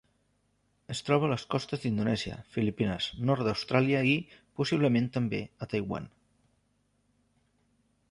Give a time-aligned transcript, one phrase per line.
[0.95, 4.19] Es troba a les costes d'Indonèsia, Filipines, nord d'Austràlia i,
[4.63, 6.13] possiblement també, a Taiwan.